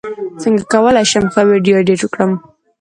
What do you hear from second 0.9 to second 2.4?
شم ښه ویډیو ایډیټ کړم